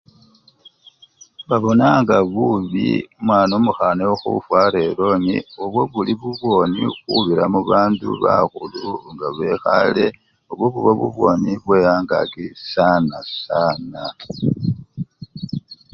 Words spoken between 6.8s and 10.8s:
khubira mubandu bakhulu u! nga bekhale, obwo